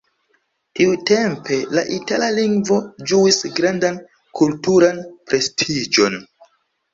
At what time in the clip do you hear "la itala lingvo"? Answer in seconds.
1.77-2.79